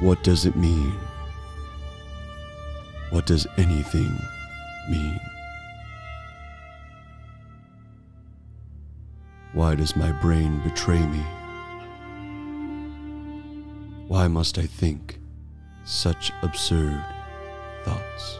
[0.00, 0.94] What does it mean?
[3.10, 4.18] What does anything
[4.88, 5.20] mean?
[9.52, 11.22] Why does my brain betray me?
[14.08, 15.18] Why must I think
[15.84, 17.04] such absurd
[17.84, 18.38] thoughts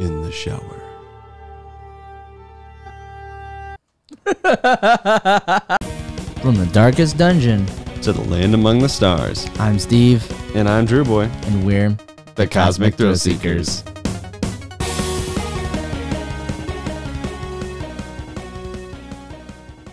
[0.00, 0.80] in the shower?
[6.40, 7.64] From the darkest dungeon,
[8.02, 9.48] To the land among the stars.
[9.60, 11.96] I'm Steve, And I'm Drew Boy, and we're
[12.34, 13.84] the Cosmic Thrill Seekers.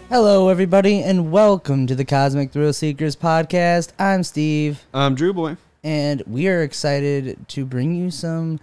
[0.09, 3.91] Hello, everybody, and welcome to the Cosmic Thrill Seekers podcast.
[3.99, 5.57] I'm Steve, I'm Drew Boy.
[5.83, 8.59] and we are excited to bring you some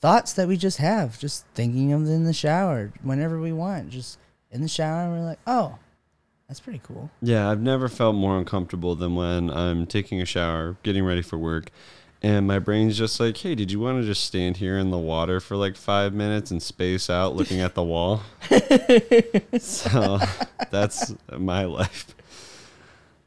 [0.00, 3.90] thoughts that we just have, just thinking of them in the shower whenever we want.
[3.90, 4.18] Just
[4.50, 5.78] in the shower, and we're like, oh,
[6.48, 7.10] that's pretty cool.
[7.22, 11.38] Yeah, I've never felt more uncomfortable than when I'm taking a shower, getting ready for
[11.38, 11.70] work,
[12.22, 14.98] and my brain's just like, hey, did you want to just stand here in the
[14.98, 18.22] water for like five minutes and space out looking at the wall?
[19.58, 20.18] so
[20.70, 22.14] that's my life.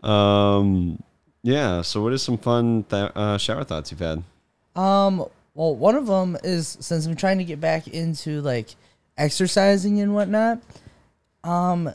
[0.03, 1.03] Um,
[1.43, 4.23] yeah, so what is some fun th- uh, shower thoughts you've had?
[4.75, 8.69] Um, well, one of them is since I'm trying to get back into like
[9.17, 10.59] exercising and whatnot.
[11.43, 11.93] Um,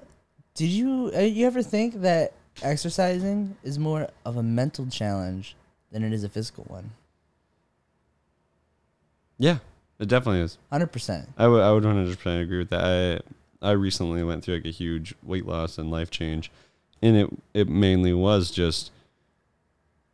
[0.55, 5.57] did you uh, you ever think that exercising is more of a mental challenge
[5.91, 6.91] than it is a physical one?
[9.39, 9.59] Yeah,
[9.99, 10.59] it definitely is.
[10.71, 11.29] Hundred percent.
[11.37, 13.23] I would I would 100% agree with that.
[13.63, 16.51] I I recently went through like a huge weight loss and life change,
[17.01, 18.91] and it it mainly was just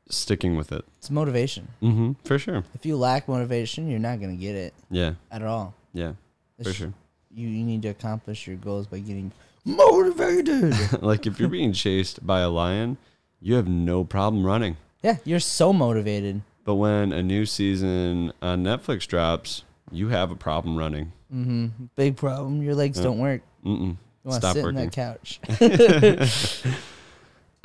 [0.09, 0.85] sticking with it.
[0.99, 1.69] It's motivation.
[1.83, 2.13] Mm-hmm.
[2.25, 2.65] For sure.
[2.75, 5.15] If you lack motivation, you're not gonna get it Yeah.
[5.31, 5.75] at all.
[5.93, 6.13] Yeah.
[6.63, 6.93] For sure.
[7.35, 9.33] You you need to accomplish your goals by getting
[9.69, 10.75] motivated.
[11.03, 12.97] like if you're being chased by a lion,
[13.41, 14.77] you have no problem running.
[15.03, 16.43] yeah, you're so motivated.
[16.65, 21.13] But when a new season on Netflix drops, you have a problem running.
[21.33, 21.85] Mm-hmm.
[21.97, 22.63] Big problem.
[22.63, 23.05] Your legs Yeah.
[23.05, 23.43] don't work.
[23.65, 23.81] Mm-mm.
[23.91, 24.81] You want to Stop sit working.
[24.81, 25.41] in that couch.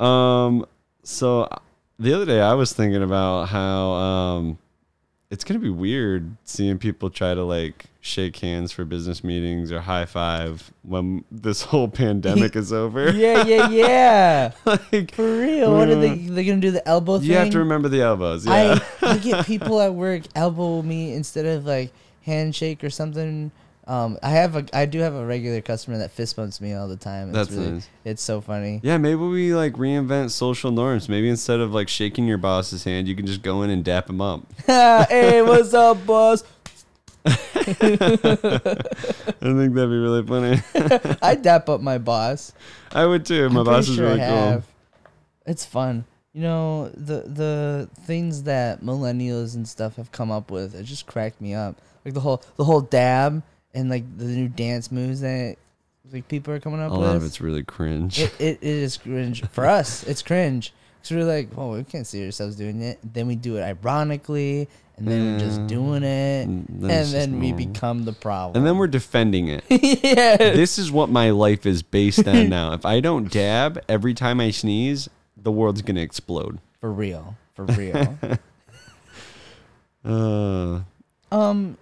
[0.00, 0.66] Um.
[1.04, 1.58] So uh,
[1.98, 4.58] the other day, I was thinking about how um,
[5.34, 9.80] it's gonna be weird seeing people try to like shake hands for business meetings or
[9.80, 13.10] high five when this whole pandemic is over.
[13.12, 14.52] yeah, yeah, yeah.
[14.64, 15.74] like For real.
[15.76, 16.10] What are they?
[16.10, 16.28] Mm.
[16.36, 17.30] They're gonna do the elbow thing.
[17.30, 18.46] you have to remember the elbows.
[18.46, 18.78] Yeah.
[19.02, 21.92] I, I get people at work elbow me instead of like
[22.22, 23.50] handshake or something.
[23.86, 26.88] Um, I have a, I do have a regular customer that fist bumps me all
[26.88, 27.28] the time.
[27.28, 27.88] It's That's really, nice.
[28.04, 28.80] it's so funny.
[28.82, 31.08] Yeah, maybe we like reinvent social norms.
[31.08, 34.08] Maybe instead of like shaking your boss's hand, you can just go in and dap
[34.08, 34.40] him up.
[34.66, 36.44] hey, what's up, boss?
[37.26, 37.98] I think
[39.40, 40.62] that'd be really funny.
[41.22, 42.52] I dap up my boss.
[42.92, 43.48] I would too.
[43.50, 44.62] My I'm boss is sure really I cool.
[45.46, 46.04] It's fun.
[46.32, 50.74] You know the the things that millennials and stuff have come up with.
[50.74, 51.80] It just cracked me up.
[52.04, 53.42] Like the whole the whole dab
[53.74, 55.56] and like the new dance moves that
[56.12, 57.06] like people are coming up A with.
[57.06, 58.18] lot of it's really cringe.
[58.20, 60.02] it, it, it is cringe for us.
[60.04, 62.98] It's cringe because we're like, oh, we can't see ourselves doing it.
[63.02, 67.28] Then we do it ironically, and then we're just doing it, and then it's just
[67.30, 67.66] we normal.
[67.66, 68.56] become the problem.
[68.56, 69.64] And then we're defending it.
[69.68, 72.72] yeah, this is what my life is based on now.
[72.74, 76.58] If I don't dab every time I sneeze, the world's gonna explode.
[76.80, 78.18] for real, for real.
[80.04, 80.80] Uh,
[81.32, 81.78] um,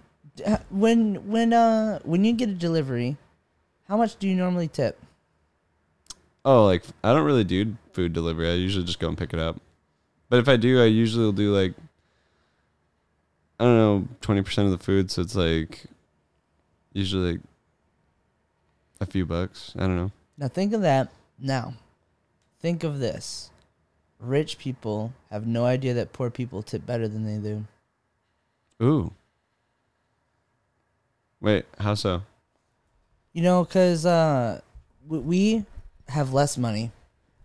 [0.69, 3.17] when when uh when you get a delivery,
[3.87, 4.99] how much do you normally tip?
[6.45, 8.49] oh, like I don't really do food delivery.
[8.49, 9.59] I usually just go and pick it up.
[10.29, 11.73] But if I do, I usually will do like
[13.59, 15.11] I don't know, twenty percent of the food.
[15.11, 15.85] So it's like
[16.91, 17.41] usually like
[19.01, 19.73] a few bucks.
[19.75, 20.11] I don't know.
[20.37, 21.09] Now think of that.
[21.39, 21.73] Now,
[22.61, 23.49] think of this.
[24.19, 27.65] Rich people have no idea that poor people tip better than they do.
[28.81, 29.11] Ooh.
[31.43, 32.23] Wait, how so?
[33.33, 34.61] You know, because uh,
[35.05, 35.65] w- we
[36.07, 36.91] have less money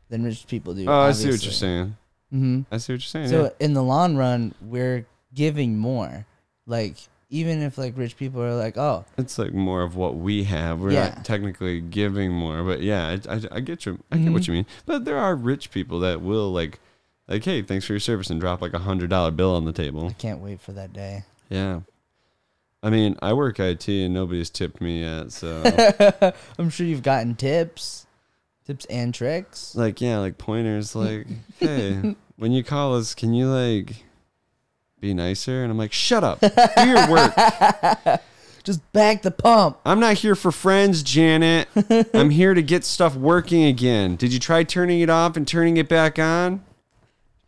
[0.09, 0.86] than rich people do.
[0.88, 1.97] Oh, I see what you're saying.
[2.30, 3.28] hmm I see what you're saying.
[3.28, 3.50] So yeah.
[3.60, 5.04] in the long run, we're
[5.34, 6.24] giving more.
[6.66, 6.97] Like
[7.30, 10.80] even if like rich people are like, oh, It's like more of what we have.
[10.80, 11.09] We're Yeah.
[11.16, 13.98] not technically giving more, but yeah, I, I, I get you.
[14.12, 14.47] I get what Mhm.
[14.48, 14.66] you mean.
[14.86, 16.78] But there are rich people that will like,
[17.27, 19.72] like, hey, thanks for your service, and drop like a hundred dollar bill on the
[19.72, 20.06] table.
[20.09, 21.24] I can't wait for that day.
[21.50, 21.80] Yeah.
[22.83, 25.63] I mean, I work IT and nobody's tipped me yet, so
[26.59, 28.07] I'm sure you've gotten tips,
[28.66, 29.75] tips and tricks.
[29.75, 31.27] like, yeah, like pointers, like,
[31.59, 34.04] hey, when you call us, can you like
[35.01, 35.63] be nicer?
[35.63, 37.34] And I'm like, shut up, do your work.
[38.65, 39.78] Just back the pump.
[39.86, 41.69] I'm not here for friends, Janet.
[42.13, 44.16] I'm here to get stuff working again.
[44.16, 46.63] Did you try turning it off and turning it back on?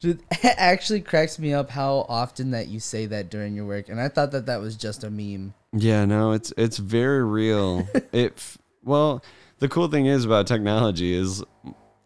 [0.01, 3.89] Dude, It actually cracks me up how often that you say that during your work,
[3.89, 5.55] and I thought that that was just a meme.
[5.73, 7.87] Yeah, no, it's it's very real.
[8.13, 9.23] it well,
[9.59, 11.45] the cool thing is about technology is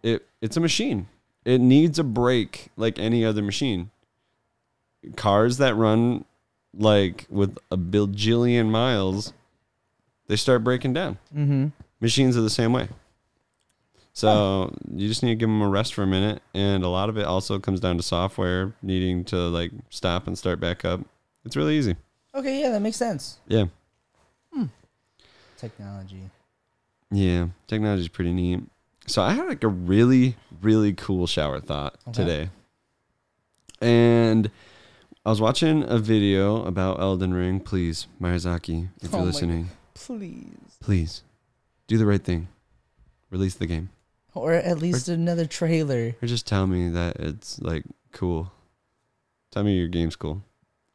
[0.03, 1.07] it it's a machine.
[1.45, 3.91] It needs a break like any other machine.
[5.17, 6.25] Cars that run
[6.77, 9.33] like with a bajillion miles,
[10.27, 11.19] they start breaking down.
[11.35, 11.69] Mm-hmm.
[12.01, 12.89] Machines are the same way.
[14.17, 17.09] So you just need to give them a rest for a minute, and a lot
[17.09, 21.01] of it also comes down to software needing to like stop and start back up.
[21.45, 21.97] It's really easy.
[22.35, 23.39] Okay, yeah, that makes sense.
[23.49, 23.65] Yeah.
[24.53, 24.67] Hmm.
[25.59, 26.31] Technology.
[27.11, 28.61] Yeah, technology is pretty neat.
[29.07, 32.13] So I had like a really, really cool shower thought Okay.
[32.13, 32.51] today.
[33.81, 34.51] And
[35.27, 37.59] I was watching a video about Elden Ring.
[37.61, 40.69] Please, Miyazaki, if Oh you're listening, Please.
[40.81, 41.23] please
[41.89, 42.49] do the right thing.
[43.31, 43.91] Release the game.
[44.35, 46.17] Or at least another trailer.
[46.21, 48.53] Or just tell me that it's like cool.
[49.51, 50.43] Tell me your game's cool.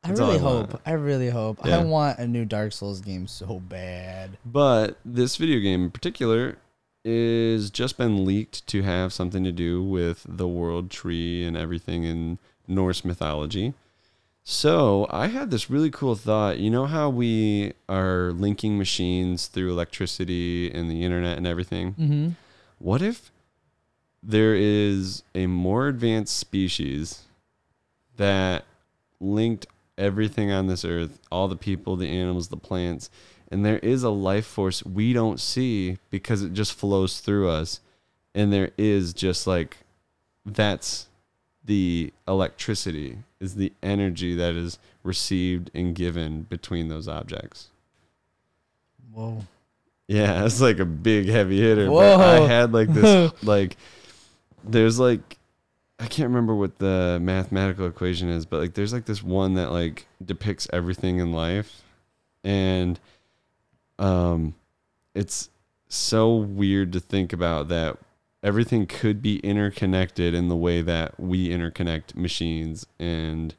[0.03, 0.71] I That's really I want.
[0.71, 0.81] hope.
[0.86, 1.59] I really hope.
[1.65, 1.80] Yeah.
[1.80, 4.38] I want a new Dark Souls game so bad.
[4.45, 6.57] But this video game in particular
[7.03, 12.03] is just been leaked to have something to do with the world tree and everything
[12.03, 13.74] in Norse mythology.
[14.44, 16.59] So I had this really cool thought.
[16.59, 21.94] You know how we are linking machines through electricity and the internet and everything?
[21.94, 22.30] Mm-hmm.
[22.80, 23.31] What if
[24.24, 27.24] there is a more advanced species
[28.18, 28.66] that
[29.20, 29.68] linked
[29.98, 33.10] everything on this earth, all the people, the animals, the plants,
[33.52, 37.81] and there is a life force we don't see because it just flows through us.
[38.36, 39.78] And there is just like
[40.46, 41.08] that's
[41.66, 47.70] the electricity is the energy that is received and given between those objects.
[49.12, 49.44] Whoa.
[50.10, 51.88] Yeah, it's like a big heavy hitter.
[51.88, 53.78] But I had like this like
[54.64, 55.38] there's like
[56.00, 59.72] I can't remember what the mathematical equation is, but like there's like this one that
[59.72, 61.84] like depicts everything in life
[62.44, 63.00] and
[64.00, 64.56] um
[65.14, 65.50] it's
[65.90, 67.98] so weird to think about that
[68.42, 73.56] everything could be interconnected in the way that we interconnect machines and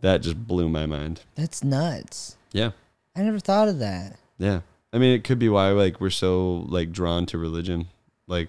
[0.00, 1.22] that just blew my mind.
[1.34, 2.36] That's nuts.
[2.52, 2.70] Yeah.
[3.16, 4.16] I never thought of that.
[4.38, 4.60] Yeah.
[4.92, 7.88] I mean, it could be why like we're so like drawn to religion.
[8.26, 8.48] Like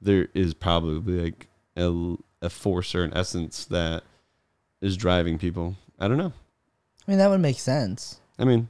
[0.00, 1.46] there is probably like
[1.76, 4.02] a, a force or an essence that
[4.80, 5.76] is driving people.
[5.98, 6.32] I don't know.
[7.06, 8.20] I mean, that would make sense.
[8.38, 8.68] I mean,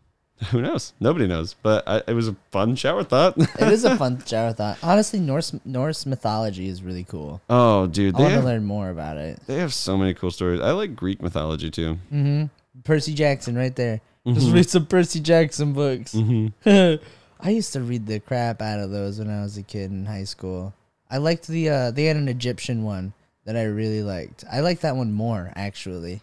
[0.50, 0.92] who knows?
[1.00, 1.54] Nobody knows.
[1.62, 3.36] But I, it was a fun shower thought.
[3.60, 4.78] It is a fun shower thought.
[4.82, 7.40] Honestly, Norse Norse mythology is really cool.
[7.48, 9.38] oh, dude, I want to learn more about it.
[9.46, 10.60] they have so many cool stories.
[10.60, 11.98] I like Greek mythology too.
[12.12, 12.46] Mm-hmm.
[12.82, 14.00] Percy Jackson, right there.
[14.26, 14.54] Just Mhm.
[14.54, 16.14] read some Percy Jackson books.
[16.14, 16.52] Mhm.
[17.40, 20.06] I used to read the crap out of those when I was a kid in
[20.06, 20.72] high school.
[21.10, 23.12] I liked the uh they had an Egyptian one
[23.44, 24.44] that I really liked.
[24.50, 26.22] I like that one more actually.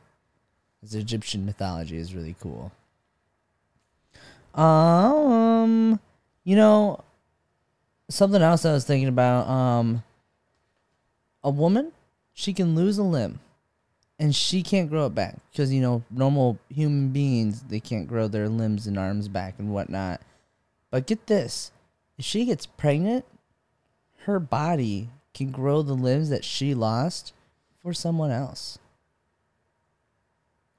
[0.82, 2.72] 'Cause Egyptian mythology is really cool.
[4.56, 6.00] Um
[6.44, 7.04] you know
[8.10, 10.04] something else I was thinking about um
[11.44, 11.92] a woman
[12.34, 13.40] she can lose a limb
[14.22, 18.28] and she can't grow it back because you know normal human beings they can't grow
[18.28, 20.22] their limbs and arms back and whatnot
[20.92, 21.72] but get this
[22.18, 23.26] if she gets pregnant
[24.26, 27.34] her body can grow the limbs that she lost
[27.82, 28.78] for someone else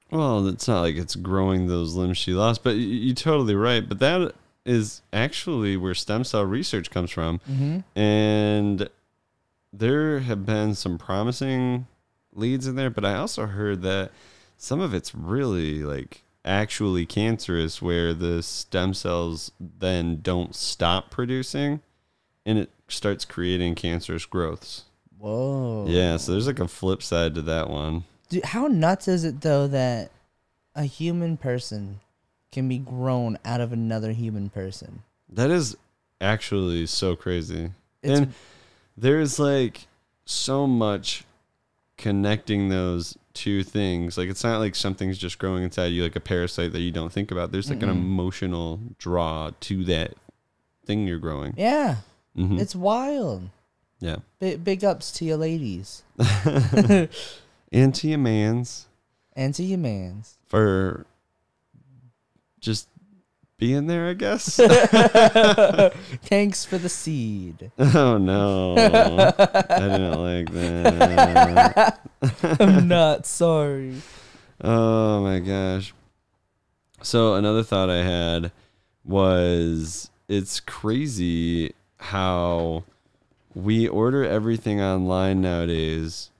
[0.09, 3.87] Well, it's not like it's growing those limbs she lost, but you're totally right.
[3.87, 4.33] But that
[4.63, 7.39] is actually where stem cell research comes from.
[7.49, 7.79] mm-hmm.
[7.99, 8.87] And
[9.73, 11.87] there have been some promising
[12.35, 14.11] leads in there, but I also heard that
[14.57, 21.81] some of it's really like actually cancerous where the stem cells then don't stop producing
[22.45, 24.83] and it starts creating cancerous growths.
[25.17, 28.03] whoa Yeah, so there's like a flip side to that one.
[28.29, 30.11] Dude, how nuts is it though that
[30.75, 31.99] a human person
[32.51, 35.77] can be grown out of another human person That is
[36.19, 37.71] actually so crazy.
[38.01, 38.33] it's and
[38.97, 39.87] there's like
[40.25, 41.23] so much
[41.97, 44.17] connecting those two things.
[44.17, 47.11] Like it's not like something's just growing inside you like a parasite that you don't
[47.11, 47.51] think about.
[47.51, 47.93] There's like an Mm-mm.
[48.01, 50.13] emotional draw to that
[50.85, 51.53] thing you're growing.
[51.57, 51.97] yeah
[52.37, 52.59] Mhm.
[52.59, 53.49] it's wild
[53.99, 54.17] yeah.
[54.39, 56.01] big, big ups to you ladies
[57.71, 58.87] and to your mans
[59.35, 61.05] and to you mans for
[62.59, 62.87] just
[63.57, 64.55] being there, I guess.
[66.25, 67.71] Thanks for the seed.
[67.77, 68.75] oh no.
[68.77, 71.99] I didn't like that.
[72.59, 74.01] I'm not sorry.
[74.61, 75.93] Oh my gosh.
[77.01, 78.51] So another thought I had
[79.03, 82.83] was it's crazy how
[83.53, 86.31] we order everything online nowadays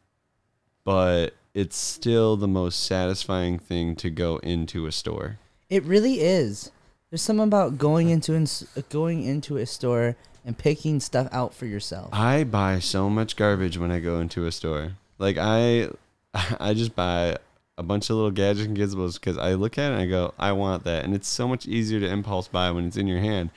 [0.83, 5.37] but it's still the most satisfying thing to go into a store.
[5.69, 6.71] It really is.
[7.13, 11.67] There's something about going into ins- going into a store and picking stuff out for
[11.67, 12.09] yourself.
[12.11, 14.93] I buy so much garbage when I go into a store.
[15.19, 15.89] Like I,
[16.33, 17.37] I just buy
[17.77, 20.33] a bunch of little gadgets and gizmos because I look at it and I go,
[20.39, 23.19] I want that, and it's so much easier to impulse buy when it's in your
[23.19, 23.51] hand.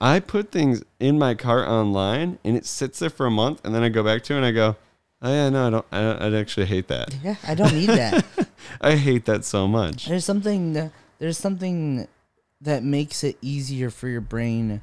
[0.00, 3.72] I put things in my cart online and it sits there for a month, and
[3.72, 4.74] then I go back to it and I go,
[5.22, 5.86] Oh yeah, no, I don't.
[5.92, 7.14] I, I actually hate that.
[7.22, 8.24] Yeah, I don't need that.
[8.80, 10.06] I hate that so much.
[10.06, 12.08] there's something there's something
[12.60, 14.80] that makes it easier for your brain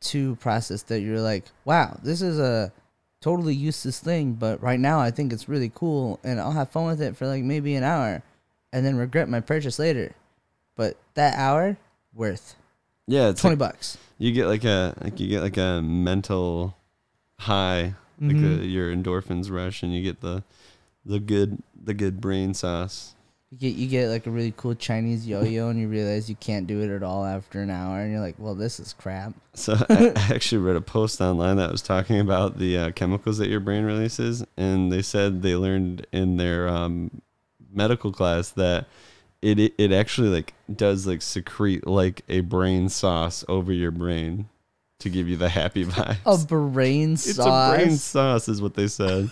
[0.00, 2.72] to process that you're like, wow, this is a
[3.20, 6.86] totally useless thing, but right now I think it's really cool and I'll have fun
[6.86, 8.22] with it for like maybe an hour
[8.72, 10.14] and then regret my purchase later.
[10.76, 11.76] But that hour
[12.14, 12.54] worth
[13.06, 13.98] Yeah, it's 20 like, bucks.
[14.18, 16.76] you get like a like you get like a mental
[17.40, 18.60] high, like Mhm.
[18.60, 20.42] a, your endorphins rush, and you get the
[21.04, 23.14] the good the good brain sauce.
[23.50, 26.68] You get you get like a really cool Chinese yo-yo and you realize you can't
[26.68, 29.74] do it at all after an hour and you're like, "Well, this is crap." So
[29.88, 33.58] I actually read a post online that was talking about the uh, chemicals that your
[33.58, 37.22] brain releases, and they said they learned in their um,
[37.72, 38.86] medical class that
[39.42, 44.48] it, it it actually like does like secrete like a brain sauce over your brain
[45.00, 46.18] to give you the happy vibes.
[46.24, 47.28] A brain sauce.
[47.30, 49.28] it's a brain sauce, is what they said.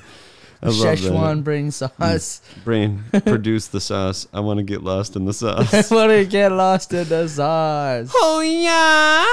[0.63, 0.99] I love that.
[0.99, 2.41] Szechuan brain sauce.
[2.65, 4.27] Brain, produce the sauce.
[4.33, 5.73] I want to get lost in the sauce.
[5.75, 5.91] I sauce.
[5.91, 8.11] want to get lost in the sauce.
[8.15, 9.25] oh yeah.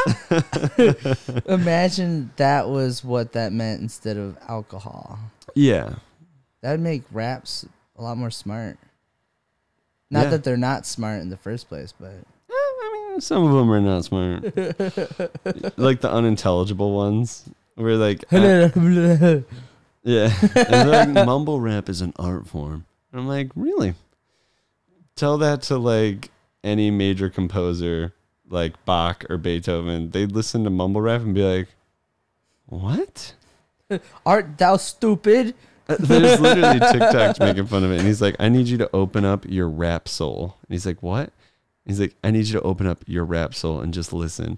[1.48, 5.18] Imagine that was what that meant instead of alcohol.
[5.56, 5.96] Yeah.
[6.62, 7.66] That'd make raps
[7.98, 8.78] a lot more smart.
[10.12, 10.30] Not Yeah.
[10.32, 13.72] that they're not smart in the first place, but Eh, I mean, some of them
[13.72, 14.44] are not smart.
[15.78, 17.44] like the unintelligible ones,
[17.76, 18.70] where like, uh,
[20.06, 22.86] yeah, and they're like mumble rap is an art form.
[23.12, 23.96] And I'm like, really?
[25.16, 26.30] Tell that to like
[26.64, 28.14] any major composer,
[28.50, 30.12] like Bach or Beethoven.
[30.12, 31.68] They'd listen to mumble rap and be like,
[32.68, 33.34] what?
[34.26, 35.56] art thou stupid?
[35.88, 38.90] Uh, There's literally TikToks making fun of it, and he's like, "I need you to
[38.94, 41.32] open up your rap soul." And he's like, "What?"
[41.86, 44.58] He's like, "I need you to open up your rap soul and just listen."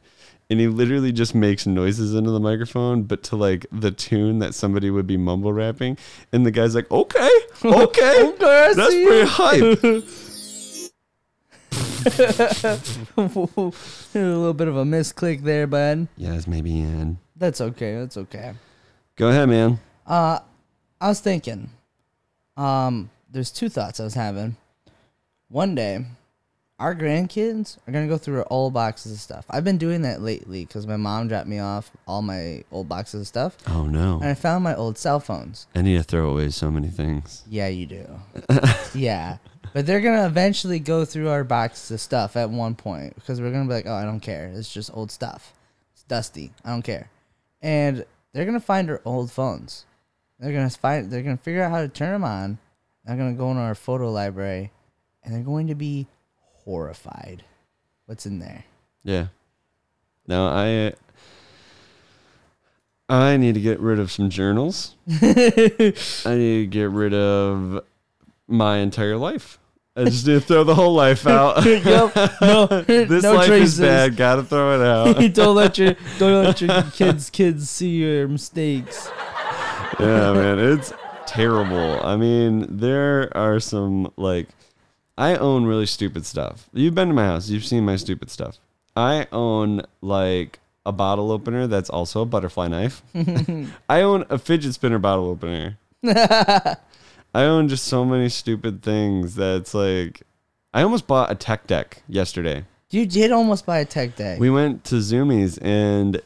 [0.50, 4.56] And he literally just makes noises into the microphone, but to like the tune that
[4.56, 5.98] somebody would be mumble rapping.
[6.32, 7.30] And the guy's like, "Okay,
[7.66, 10.04] okay, Okay, that's pretty hype."
[13.18, 13.20] a
[14.14, 16.08] little bit of a misclick there, bud.
[16.16, 17.18] yes, maybe Ian.
[17.36, 17.96] That's okay.
[17.96, 18.54] That's okay.
[19.16, 19.80] Go ahead, man.
[20.06, 20.40] Uh,
[21.02, 21.70] I was thinking,
[22.56, 24.56] um, there's two thoughts I was having.
[25.50, 26.06] One day,
[26.80, 29.46] our grandkids are gonna go through our old boxes of stuff.
[29.50, 33.22] I've been doing that lately because my mom dropped me off all my old boxes
[33.22, 35.68] of stuff, Oh no, and I found my old cell phones.
[35.74, 37.44] I need to throw away so many things.
[37.50, 38.08] Yeah, you do.
[38.94, 39.38] yeah,
[39.74, 43.52] but they're gonna eventually go through our boxes of stuff at one point because we're
[43.52, 44.52] gonna be like, oh, I don't care.
[44.54, 45.54] It's just old stuff.
[45.94, 46.54] It's dusty.
[46.64, 47.10] I don't care.
[47.62, 49.86] And they're gonna find our old phones.
[50.40, 51.10] They're gonna find.
[51.10, 52.60] They're gonna figure out how to turn them on.
[53.04, 54.72] They're gonna go in our photo library,
[55.24, 56.06] and they're going to be
[56.68, 57.44] horrified.
[58.08, 58.66] What's in there?
[59.04, 59.28] Yeah.
[60.28, 60.94] Now I
[63.10, 64.96] I need to get rid of some journals.
[65.10, 67.86] I need to get rid of
[68.50, 69.60] my entire life.
[69.96, 71.66] I just need to throw the whole life out.
[71.66, 72.14] yep.
[72.42, 72.66] No.
[72.88, 73.80] this no life traces.
[73.80, 74.18] is bad.
[74.18, 75.34] Gotta throw it out.
[75.34, 79.10] don't let your don't let your kids kids see your mistakes.
[80.02, 80.92] yeah, man, it's
[81.26, 82.06] terrible.
[82.06, 84.50] I mean, there are some like
[85.18, 86.70] I own really stupid stuff.
[86.74, 88.60] You've been to my house, you've seen my stupid stuff.
[88.96, 93.02] I own like a bottle opener that's also a butterfly knife.
[93.90, 95.78] I own a fidget spinner bottle opener.
[96.06, 96.78] I
[97.44, 100.24] own just so many stupid things that's like
[100.74, 102.66] I almost bought a tech deck yesterday.
[102.90, 104.40] You did almost buy a tech deck.
[104.40, 106.22] We went to Zoomies and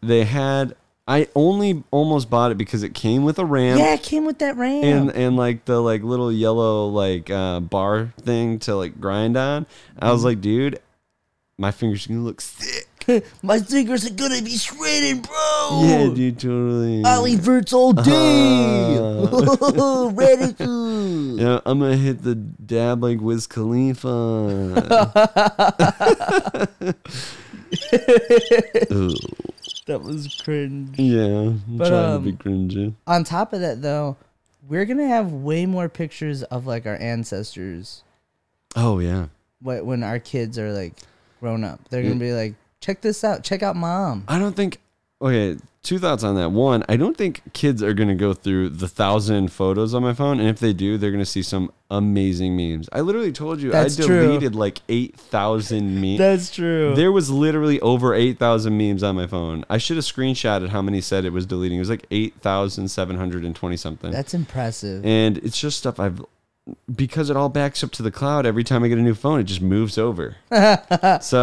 [0.00, 0.74] they had
[1.08, 4.38] I only almost bought it because it came with a RAM yeah, it came with
[4.40, 4.82] that RAM.
[4.82, 9.66] and and like the like little yellow like uh, bar thing to like grind on.
[9.98, 10.12] I Mm-hmm.
[10.12, 10.80] was like, dude,
[11.58, 12.88] my fingers are gonna look sick.
[13.40, 15.80] My fingers are gonna be shredded, bro.
[15.84, 17.04] Yeah, dude, totally.
[17.04, 18.98] Ollie Verts all day.
[18.98, 20.10] Uh.
[20.12, 21.38] Radical.
[21.38, 24.10] Yeah, I'm gonna hit the dab like Wiz Khalifa.
[29.86, 30.98] That was cringe.
[30.98, 32.94] yeah, I'm But, trying um, to be cringy.
[33.06, 34.16] On top of that, though,
[34.68, 38.02] we're gonna have way more pictures of like our ancestors.
[38.74, 39.26] Oh yeah,
[39.62, 40.94] wh- When our kids are like
[41.40, 43.44] grown up, they're gonna be like, "Check this out.
[43.44, 44.78] Check out mom." I don't think.
[45.22, 46.50] Okay, two thoughts on that.
[46.50, 50.12] One, I don't think kids are going to go through the thousand photos on my
[50.12, 52.88] phone, and if they do, they're going to see some amazing memes.
[52.92, 54.26] I literally told you That's I true.
[54.26, 56.18] deleted like eight thousand memes.
[56.18, 56.94] That's true.
[56.94, 59.64] There was literally over 8,000 memes on my phone.
[59.70, 61.76] I should have screenshotted how many said it was deleting.
[61.78, 64.10] It was like 8,720 something.
[64.10, 65.04] That's impressive.
[65.04, 66.24] and it's just stuff I've
[66.92, 69.38] because it all backs up to the cloud every time I get a new phone,
[69.38, 70.34] it just moves over.
[70.50, 70.58] so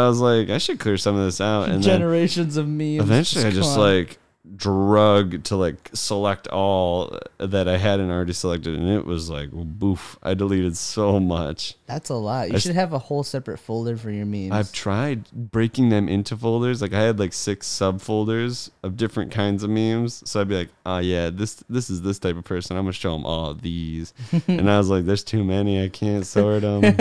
[0.06, 1.70] I was like, I should clear some of this out.
[1.70, 3.00] And Generations of memes.
[3.00, 4.18] eventually I just like
[4.56, 8.78] drug to like select all that I hadn't already selected.
[8.78, 11.76] And it was like, boof, I deleted so much.
[11.86, 12.50] That's a lot.
[12.50, 14.52] You I should have a whole separate folder for your memes.
[14.52, 16.82] I've tried breaking them into folders.
[16.82, 20.24] Like I had like six subfolders of different kinds of memes.
[20.30, 22.78] So I'd be like, oh yeah, this this is this type of person.
[22.78, 24.14] I'm gonna show them all these.
[24.48, 25.84] and I was like, there's too many.
[25.84, 26.96] I can't sort them.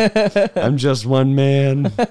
[0.57, 1.93] I'm just one man.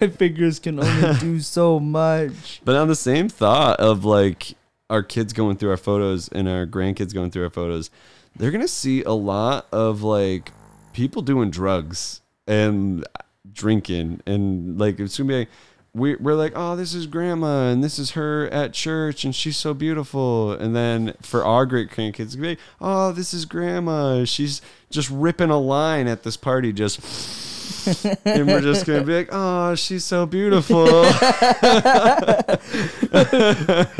[0.00, 2.60] My fingers can only do so much.
[2.64, 4.54] But on the same thought of like
[4.90, 7.90] our kids going through our photos and our grandkids going through our photos,
[8.34, 10.52] they're gonna see a lot of like
[10.92, 13.04] people doing drugs and
[13.52, 15.48] drinking and like it's gonna be like
[15.94, 19.56] we, we're like oh this is grandma and this is her at church and she's
[19.56, 20.52] so beautiful.
[20.52, 24.24] And then for our great grandkids like, oh this is grandma.
[24.24, 24.60] She's
[24.90, 27.00] just ripping a line at this party just
[28.24, 30.86] and we're just gonna be like oh she's so beautiful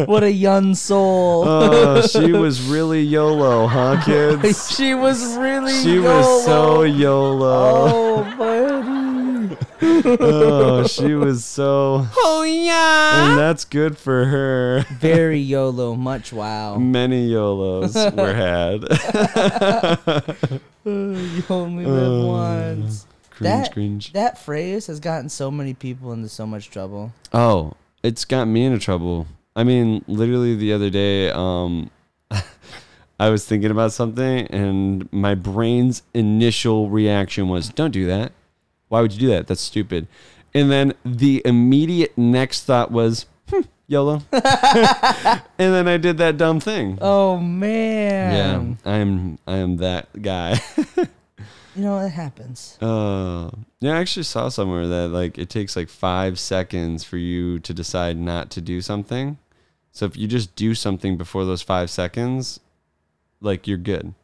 [0.06, 1.44] What a young soul.
[1.46, 4.74] Oh, she was really YOLO, huh, kids?
[4.76, 6.96] she was really She was so YOLO.
[6.96, 7.88] YOLO.
[7.92, 9.56] Oh, buddy.
[10.20, 12.06] Oh, she was so.
[12.16, 13.30] Oh, yeah.
[13.30, 14.84] And that's good for her.
[14.98, 15.94] Very YOLO.
[15.94, 16.76] Much wow.
[16.76, 18.82] Many YOLOs were had.
[20.84, 23.06] you only live Oh, once.
[23.36, 24.12] Cringe, That- cringe.
[24.14, 27.12] That phrase has gotten so many people into so much trouble.
[27.32, 29.26] Oh, it's got me into trouble.
[29.54, 31.90] I mean, literally the other day, um,
[33.20, 38.32] I was thinking about something, and my brain's initial reaction was, "Don't do that.
[38.88, 39.46] Why would you do that?
[39.46, 40.06] That's stupid."
[40.54, 46.60] And then the immediate next thought was, hmm, "YOLO," and then I did that dumb
[46.60, 46.98] thing.
[47.00, 48.76] Oh man.
[48.84, 50.58] yeah, I'm I am that guy.
[51.76, 52.78] You know it happens.
[52.80, 57.58] Uh, yeah, I actually saw somewhere that like it takes like five seconds for you
[57.58, 59.36] to decide not to do something.
[59.92, 62.60] So if you just do something before those five seconds,
[63.42, 64.14] like you're good.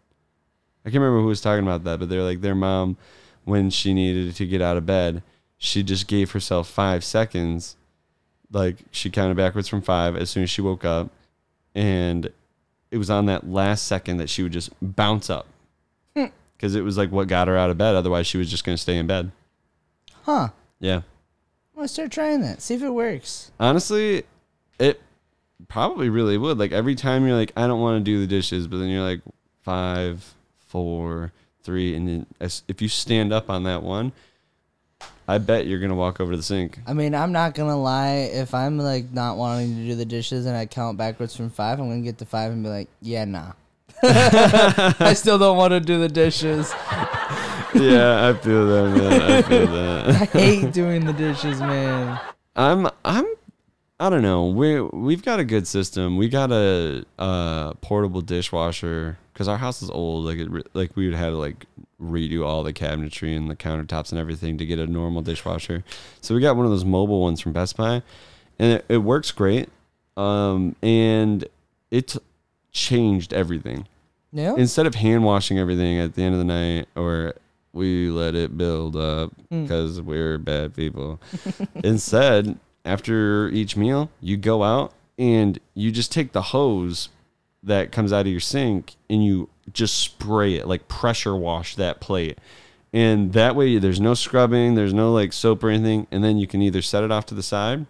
[0.84, 2.96] I can't remember who was talking about that, but they're like their mom,
[3.44, 5.22] when she needed to get out of bed,
[5.58, 7.76] she just gave herself five seconds.
[8.50, 11.10] Like she counted backwards from five as soon as she woke up,
[11.74, 12.32] and
[12.90, 15.46] it was on that last second that she would just bounce up
[16.62, 17.96] because it was like what got her out of bed.
[17.96, 19.32] Otherwise, she was just going to stay in bed.
[20.22, 20.50] Huh.
[20.78, 20.98] Yeah.
[20.98, 21.02] I'm
[21.74, 22.62] gonna start trying that.
[22.62, 23.50] See if it works.
[23.58, 24.22] Honestly,
[24.78, 25.00] it
[25.66, 26.58] probably really would.
[26.58, 29.02] Like every time you're like, I don't want to do the dishes, but then you're
[29.02, 29.22] like,
[29.62, 30.34] five,
[30.68, 31.32] four,
[31.64, 34.12] three, and then as, if you stand up on that one,
[35.26, 36.78] I bet you're gonna walk over to the sink.
[36.86, 38.30] I mean, I'm not gonna lie.
[38.32, 41.80] If I'm like not wanting to do the dishes and I count backwards from five,
[41.80, 43.52] I'm gonna get to five and be like, yeah, nah.
[45.00, 46.72] I still don't want to do the dishes.
[47.74, 49.22] yeah, I feel that, man.
[49.22, 50.06] I feel that.
[50.08, 52.18] I hate doing the dishes, man.
[52.56, 53.26] I'm I'm
[54.00, 54.46] I don't know.
[54.46, 56.16] We we've got a good system.
[56.16, 60.24] We got a uh portable dishwasher because our house is old.
[60.24, 61.66] Like it, like we would have to like
[62.00, 65.84] redo all the cabinetry and the countertops and everything to get a normal dishwasher.
[66.20, 68.02] So we got one of those mobile ones from Best Buy,
[68.58, 69.68] and it, it works great.
[70.16, 71.44] Um, and
[71.92, 72.18] it's
[72.72, 73.86] changed everything
[74.32, 74.54] Yeah.
[74.56, 77.34] instead of hand washing everything at the end of the night or
[77.74, 79.62] we let it build up Mm.
[79.64, 81.20] because we're bad people.
[81.84, 87.08] Instead after each meal you go out and you just take the hose
[87.62, 92.00] that comes out of your sink and you just spray it like pressure wash that
[92.00, 92.38] plate.
[92.92, 96.46] And that way there's no scrubbing there's no like soap or anything and then you
[96.46, 97.86] can either set it off to the side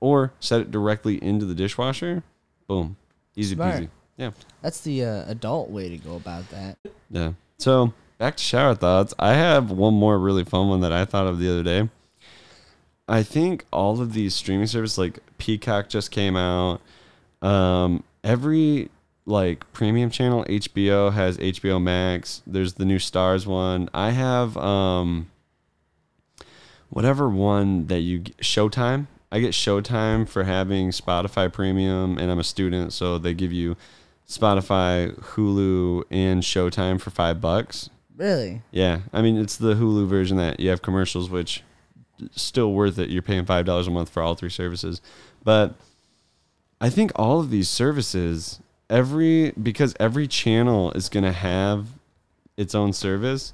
[0.00, 2.22] or set it directly into the dishwasher.
[2.68, 2.96] Boom.
[3.36, 4.30] Easy peasy yeah
[4.62, 6.78] That's the uh, adult way to go about that.
[7.10, 7.32] yeah.
[7.58, 9.14] So back to shower thoughts.
[9.18, 11.88] I have one more really fun one that I thought of the other day.
[13.06, 16.80] I think all of these streaming services, like Peacock, just came out.
[17.42, 18.90] Um, every
[19.26, 22.42] like premium channel, HBO has HBO Max.
[22.46, 23.90] There's the new Starz one.
[23.92, 25.30] I have um,
[26.90, 29.06] whatever one that you get, Showtime.
[29.30, 33.76] I get Showtime for having Spotify Premium, and I'm a student, so they give you
[34.28, 37.90] Spotify, Hulu, and Showtime for five bucks.
[38.16, 38.62] Really?
[38.70, 41.62] Yeah, I mean it's the Hulu version that you have commercials, which
[42.30, 43.10] still worth it.
[43.10, 45.00] You're paying five dollars a month for all three services,
[45.42, 45.74] but
[46.80, 51.88] I think all of these services, every because every channel is going to have
[52.56, 53.52] its own service.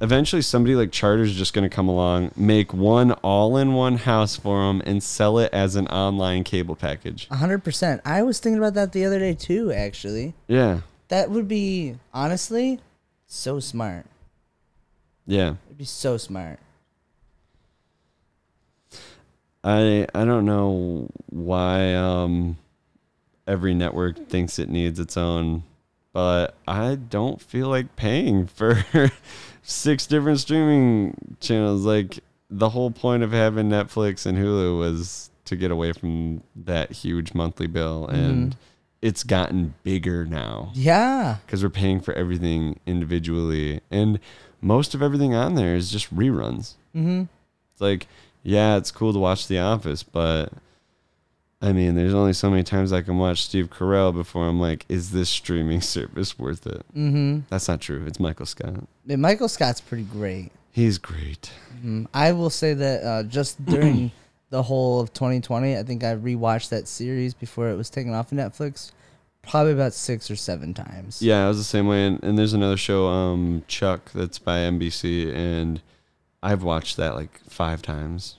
[0.00, 4.80] Eventually, somebody like Charter's just going to come along, make one all-in-one house for them,
[4.86, 7.26] and sell it as an online cable package.
[7.32, 8.00] A hundred percent.
[8.04, 9.72] I was thinking about that the other day too.
[9.72, 12.78] Actually, Yeah, that would be honestly
[13.26, 14.06] so smart.
[15.26, 15.54] yeah.
[15.66, 16.60] It'd be so smart.
[19.64, 22.56] I I don't know why um
[23.46, 25.64] every network thinks it needs its own,
[26.12, 28.84] but I don't feel like paying for
[29.68, 31.84] six different streaming channels.
[31.84, 36.90] Like the whole point of having Netflix and Hulu was to get away from that
[36.92, 38.56] huge monthly bill and
[39.00, 41.36] it's gotten bigger now Yeah.
[41.46, 44.18] because we're paying for everything individually and
[44.60, 47.22] most of everything on there is just reruns Mm-hmm.
[47.72, 48.08] it's like,
[48.42, 50.52] yeah, it's cool to watch The Office, but
[51.60, 54.84] I mean, there's only so many times I can watch Steve Carell before I'm like,
[54.88, 56.84] is this streaming service worth it?
[56.94, 57.40] Mm-hmm.
[57.50, 58.04] That's not true.
[58.06, 58.86] It's Michael Scott.
[59.06, 60.52] Michael Scott's pretty great.
[60.70, 61.50] He's great.
[61.84, 62.06] Mhm.
[62.14, 64.12] I will say that uh, just during
[64.50, 68.30] the whole of 2020, I think I rewatched that series before it was taken off
[68.30, 68.92] of Netflix,
[69.42, 71.20] probably about six or seven times.
[71.20, 72.06] Yeah, I was the same way.
[72.06, 75.82] And, and there's another show, um, Chuck, that's by NBC, and
[76.40, 78.36] I've watched that like five times.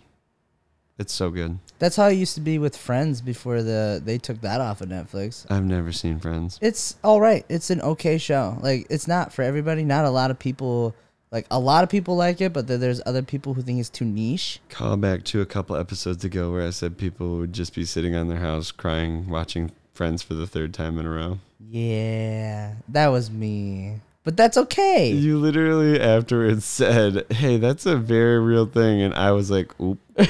[0.98, 1.60] It's so good.
[1.80, 4.90] That's how it used to be with Friends before the they took that off of
[4.90, 5.46] Netflix.
[5.50, 6.60] I've never seen Friends.
[6.62, 7.46] It's all right.
[7.50, 8.58] It's an okay show.
[8.62, 9.84] Like it's not for everybody.
[9.84, 10.94] Not a lot of people
[11.32, 13.90] like a lot of people like it, but then there's other people who think it's
[13.90, 14.60] too niche.
[14.70, 18.16] Call back to a couple episodes ago where I said people would just be sitting
[18.16, 21.40] on their house crying, watching Friends for the third time in a row.
[21.60, 24.00] Yeah, that was me.
[24.30, 25.10] But that's okay.
[25.10, 29.98] You literally afterwards said, "Hey, that's a very real thing," and I was like, "Oop."
[30.20, 30.24] Uh,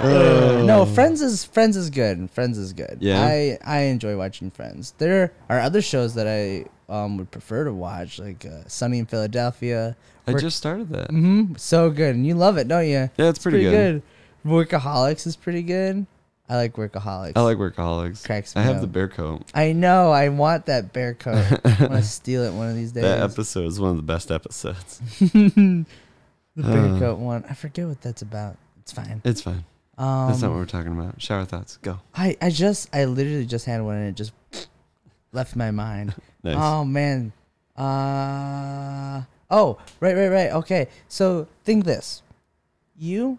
[0.66, 2.28] no, Friends is Friends is good.
[2.32, 2.98] Friends is good.
[2.98, 3.22] Yeah?
[3.22, 4.94] I I enjoy watching Friends.
[4.98, 9.06] There are other shows that I um would prefer to watch, like uh, Sunny in
[9.06, 9.96] Philadelphia.
[10.26, 11.10] I just started that.
[11.10, 11.54] Mm-hmm.
[11.58, 13.08] So good, and you love it, don't you?
[13.16, 14.02] Yeah, it's pretty, good.
[14.44, 16.06] Workaholics is pretty good.
[16.48, 17.32] I like Workaholics.
[17.36, 18.24] I like workaholics.
[18.26, 18.80] Cracks me I have up.
[18.82, 19.42] the bear coat.
[19.54, 20.10] I know.
[20.12, 21.36] I want that bear coat.
[21.64, 23.02] I want to steal it one of these days.
[23.04, 25.00] That episode is one of the best episodes.
[25.20, 25.86] the
[26.56, 26.98] bear Uh.
[26.98, 27.44] coat one.
[27.48, 28.56] I forget what that's about.
[28.82, 29.22] It's fine.
[29.24, 29.64] It's fine.
[29.96, 31.22] Um, That's not what we're talking about.
[31.22, 31.78] Shower thoughts.
[31.78, 32.00] Go.
[32.14, 34.32] I I just I literally just had one and it just
[35.32, 36.14] left my mind.
[36.42, 36.56] Nice.
[36.58, 37.32] Oh man.
[37.74, 40.50] Uh oh, right, right, right.
[40.52, 40.88] Okay.
[41.08, 42.22] So think this.
[42.98, 43.38] You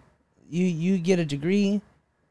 [0.49, 1.81] you you get a degree,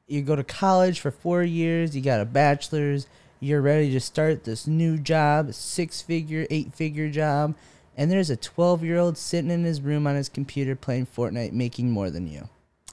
[0.06, 3.06] you go to college for 4 years, you got a bachelor's,
[3.40, 7.54] you're ready to start this new job, six-figure, eight-figure job,
[7.96, 12.10] and there's a 12-year-old sitting in his room on his computer playing Fortnite making more
[12.10, 12.48] than you.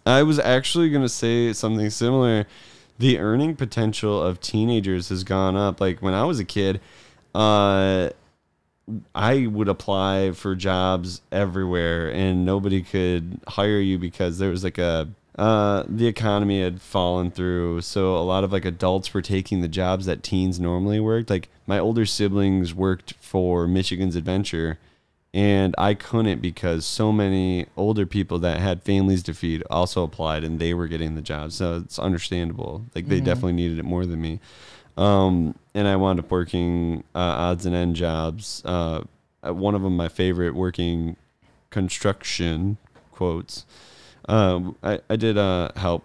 [0.05, 2.47] I was actually going to say something similar.
[2.97, 5.79] The earning potential of teenagers has gone up.
[5.81, 6.81] Like when I was a kid,
[7.33, 8.09] uh,
[9.15, 14.77] I would apply for jobs everywhere and nobody could hire you because there was like
[14.77, 17.81] a uh, the economy had fallen through.
[17.81, 21.29] So a lot of like adults were taking the jobs that teens normally worked.
[21.29, 24.77] Like my older siblings worked for Michigan's Adventure
[25.33, 30.43] and I couldn't because so many older people that had families to feed also applied
[30.43, 31.55] and they were getting the jobs.
[31.55, 32.85] So it's understandable.
[32.93, 33.25] Like they Mhm.
[33.25, 34.41] definitely needed it more than me.
[34.97, 38.61] Um, and I wound up working uh, odds and end jobs.
[38.65, 39.03] Uh,
[39.47, 41.15] uh, one of them, my favorite, working
[41.69, 42.75] construction
[43.11, 43.65] quotes.
[44.27, 46.03] Um, I, I did uh, help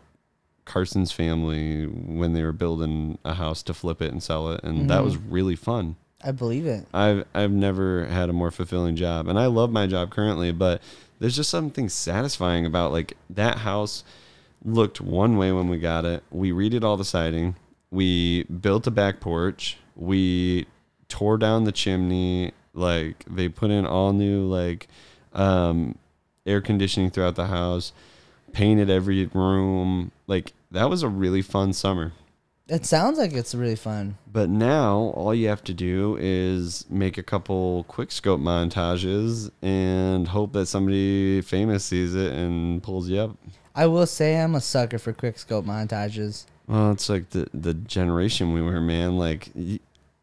[0.65, 4.89] Carson's family when they were building a house to flip it and sell it, and
[4.91, 5.05] that Mhm.
[5.05, 5.97] was really fun.
[6.25, 6.87] I believe it.
[6.95, 10.51] I've I've never had a more fulfilling job, and I love my job currently.
[10.51, 10.81] But
[11.21, 14.03] there's just something satisfying about like that house
[14.65, 16.25] looked one way when we got it.
[16.31, 17.55] We redid all the siding.
[17.91, 19.77] We built a back porch.
[19.95, 20.67] We
[21.09, 22.53] tore down the chimney.
[22.75, 24.89] Like they put in all new like
[25.35, 25.97] um,
[26.47, 27.93] air conditioning throughout the house.
[28.53, 30.13] Painted every room.
[30.27, 32.13] Like that was a really fun summer.
[32.69, 34.19] It sounds like it's really fun.
[34.33, 40.27] But now all you have to do is make a couple quick scope montages and
[40.27, 43.37] hope that somebody famous sees it and pulls you up.
[43.77, 46.47] I will say I'm a sucker for quick scope montages.
[46.67, 49.17] Well, it's like the the generation we were, man.
[49.17, 49.51] Like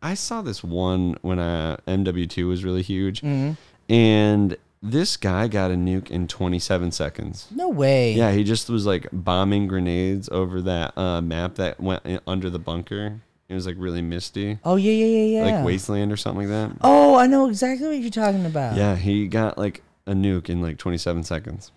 [0.02, 3.52] I saw this one when uh, MW2 was really huge, hmm
[3.90, 7.48] and this guy got a nuke in 27 seconds.
[7.56, 8.14] No way.
[8.14, 12.50] Yeah, he just was like bombing grenades over that uh, map that went in- under
[12.50, 13.22] the bunker.
[13.48, 15.56] It was like really misty, Oh yeah, yeah, yeah, yeah.
[15.58, 16.78] like wasteland or something like that.
[16.82, 18.76] Oh, I know exactly what you're talking about.
[18.76, 21.72] Yeah, he got like a nuke in like 27 seconds.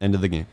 [0.00, 0.46] End of the game.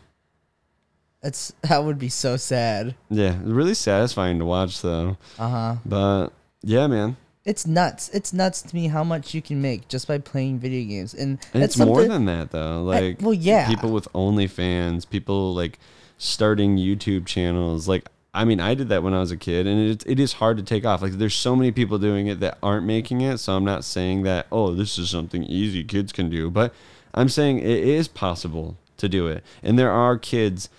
[1.21, 2.95] That's that would be so sad.
[3.09, 5.17] Yeah, really satisfying to watch though.
[5.39, 5.75] Uh huh.
[5.85, 6.27] But
[6.61, 8.09] yeah, man, It's nuts.
[8.09, 11.39] It's nuts to me how much you can make just by playing video games, and,
[11.53, 12.81] and it's more than that though.
[12.83, 13.67] Like, well, yeah.
[13.67, 15.77] people with OnlyFans, people like
[16.17, 17.85] starting YouTube channels.
[17.85, 20.33] Like, I mean, I did that when I was a kid, and it it is
[20.33, 21.01] hard to take off.
[21.01, 23.39] Like, there's so many people doing it that aren't making it.
[23.39, 26.73] So I'm not saying that oh, this is something easy kids can do, but
[27.13, 30.69] I'm saying it is possible to do it, and there are kids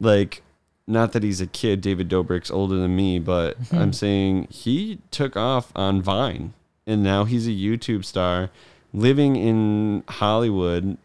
[0.00, 0.42] like.
[0.86, 5.36] Not that he's a kid, David Dobrik's older than me, but I'm saying he took
[5.36, 6.54] off on Vine
[6.86, 8.50] and now he's a YouTube star
[8.92, 10.96] living in Hollywood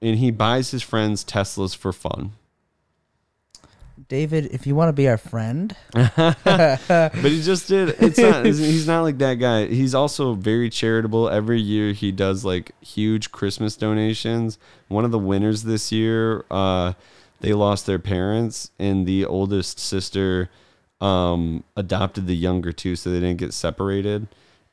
[0.00, 2.32] and he buys his friends Teslas for fun.
[4.08, 8.86] David, if you want to be our friend, But he just did it's not he's
[8.86, 9.66] not like that guy.
[9.66, 11.28] He's also very charitable.
[11.28, 14.58] Every year he does like huge Christmas donations.
[14.88, 16.92] One of the winners this year, uh
[17.40, 20.48] they lost their parents and the oldest sister
[21.00, 24.26] um adopted the younger two so they didn't get separated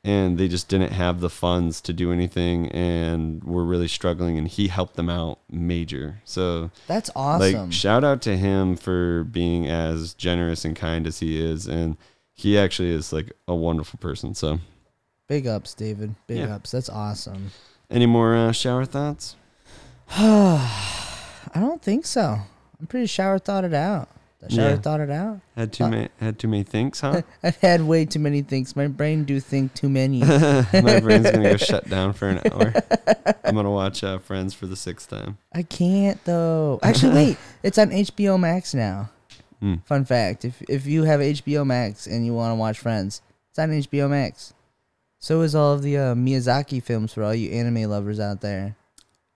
[0.06, 4.49] and they just didn't have the funds to do anything and were really struggling and
[4.49, 6.21] he helped them out major.
[6.26, 7.63] So that's awesome.
[7.63, 11.95] like shout out to him for being as generous and kind as he is and
[12.34, 14.34] he actually is like a wonderful person.
[14.36, 14.60] So
[15.30, 16.15] Big ups, David.
[16.28, 16.56] Big Yeah.
[16.56, 16.71] ups.
[16.71, 17.52] That's awesome.
[17.89, 19.38] any more uh, shower thoughts?
[20.10, 22.39] I don't think so.
[22.84, 24.10] I'm pretty shower thought it out.
[24.50, 24.76] Shower Yeah.
[24.76, 25.39] thought it out.
[25.56, 27.22] Had too Uh, many had too many thinks, huh?
[27.43, 28.76] I've had way too many things.
[28.76, 30.19] My brain do think too many.
[30.74, 32.74] My brain's gonna go shut down for an hour.
[33.46, 35.38] I'm gonna watch uh, Friends for the sixth time.
[35.56, 36.82] I can't though.
[36.84, 37.38] Actually, wait.
[37.63, 39.12] It's on HBO Max now.
[39.62, 39.76] Hmm.
[39.86, 43.60] Fun fact: if if you have HBO Max and you want to watch Friends, it's
[43.60, 44.54] on HBO Max.
[45.19, 48.76] So is all of the uh, Miyazaki films for all you anime lovers out there.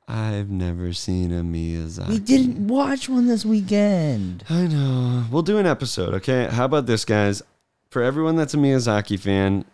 [0.08, 2.08] I've never seen a Miyazaki.
[2.08, 4.43] We didn't watch one this weekend.
[4.50, 5.26] I know.
[5.30, 6.48] We'll do an episode, okay?
[6.50, 7.41] How about this, guys?
[7.89, 9.65] For everyone that's a Miyazaki fan,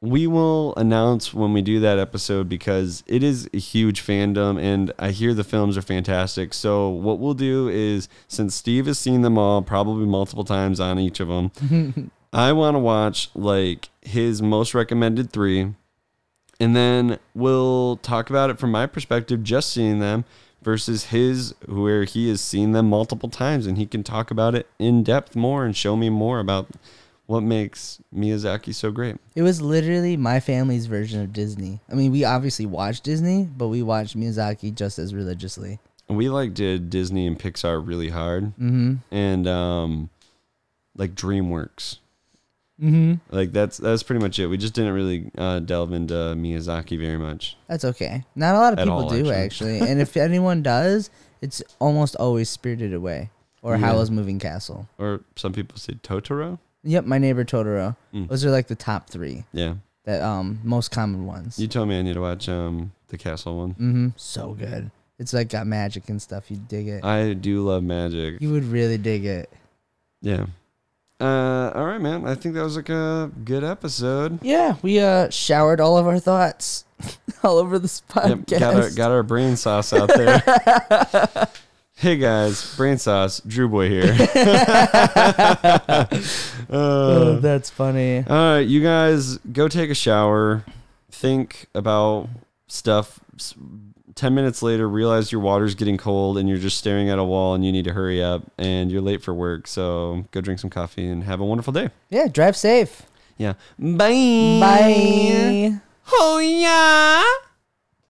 [0.00, 4.92] we will announce when we do that episode because it is a huge fandom and
[4.98, 6.54] I hear the films are fantastic.
[6.54, 10.98] So, what we'll do is since Steve has seen them all, probably multiple times on
[10.98, 15.74] each of them, I want to watch like his most recommended three
[16.60, 20.24] and then we'll talk about it from my perspective, just seeing them
[20.62, 24.68] versus his, where he has seen them multiple times and he can talk about it
[24.78, 26.68] in depth more and show me more about
[27.26, 29.16] what makes Miyazaki so great.
[29.34, 31.80] It was literally my family's version of Disney.
[31.90, 35.78] I mean, we obviously watched Disney, but we watched Miyazaki just as religiously.
[36.08, 38.94] We like did Disney and Pixar really hard, Mm-hmm.
[39.12, 40.10] and um,
[40.96, 41.98] like DreamWorks.
[42.80, 43.14] Mm-hmm.
[43.34, 44.46] Like that's that's pretty much it.
[44.46, 47.56] We just didn't really uh, delve into Miyazaki very much.
[47.68, 48.24] That's okay.
[48.34, 49.76] Not a lot of At people all, do actually.
[49.76, 51.10] actually, and if anyone does,
[51.42, 53.30] it's almost always Spirited Away
[53.62, 53.80] or Yeah.
[53.86, 54.88] Howl's Moving Castle.
[54.98, 56.58] Or some people say Totoro.
[56.82, 57.96] Yep, My Neighbor Totoro.
[58.14, 58.28] Mm.
[58.28, 61.58] Those are like the top three Yeah, that um most common ones.
[61.58, 63.70] you told me I need to watch um the castle one.
[63.74, 64.08] mm-hmm.
[64.16, 64.90] So good.
[65.18, 66.50] It's like got magic and stuff.
[66.50, 67.04] You dig it.
[67.04, 68.40] I do love magic.
[68.40, 69.50] you would really dig it.
[70.22, 70.46] Yeah.
[71.20, 72.26] Uh, all right, man.
[72.26, 74.42] I think that was like a good episode.
[74.42, 76.84] Yeah, we uh showered all of our thoughts
[77.42, 78.60] all over this Yep, podcast.
[78.60, 80.38] got our got our brain sauce out there.
[81.96, 83.40] hey guys, brain sauce.
[83.46, 84.16] Drew Boy here.
[86.70, 88.18] oh, uh, that's funny.
[88.26, 90.64] all right, you guys go take a shower.
[91.10, 92.28] Think about
[92.66, 93.20] stuff.
[94.20, 97.24] S- Ten minutes later, realize your water's getting cold and you're just staring at a
[97.24, 99.66] wall and you need to hurry up and you're late for work.
[99.66, 101.88] So go drink some coffee and have a wonderful day.
[102.10, 103.02] Yeah, drive safe.
[103.38, 103.54] Yeah.
[103.78, 104.60] Bye.
[104.60, 105.80] Bye.
[106.12, 107.24] Oh yeah.